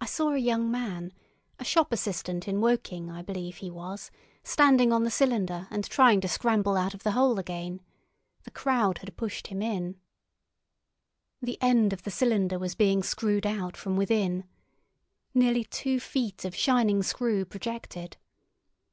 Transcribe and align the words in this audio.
I 0.00 0.06
saw 0.06 0.30
a 0.32 0.38
young 0.38 0.72
man, 0.72 1.12
a 1.60 1.64
shop 1.64 1.92
assistant 1.92 2.48
in 2.48 2.60
Woking 2.60 3.12
I 3.12 3.22
believe 3.22 3.58
he 3.58 3.70
was, 3.70 4.10
standing 4.42 4.92
on 4.92 5.04
the 5.04 5.10
cylinder 5.12 5.68
and 5.70 5.84
trying 5.84 6.20
to 6.22 6.26
scramble 6.26 6.76
out 6.76 6.94
of 6.94 7.04
the 7.04 7.12
hole 7.12 7.38
again. 7.38 7.80
The 8.42 8.50
crowd 8.50 8.98
had 8.98 9.16
pushed 9.16 9.46
him 9.46 9.62
in. 9.62 10.00
The 11.40 11.62
end 11.62 11.92
of 11.92 12.02
the 12.02 12.10
cylinder 12.10 12.58
was 12.58 12.74
being 12.74 13.04
screwed 13.04 13.46
out 13.46 13.76
from 13.76 13.96
within. 13.96 14.48
Nearly 15.32 15.62
two 15.62 16.00
feet 16.00 16.44
of 16.44 16.56
shining 16.56 17.04
screw 17.04 17.44
projected. 17.44 18.16